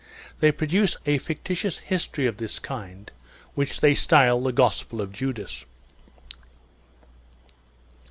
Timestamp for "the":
4.41-4.51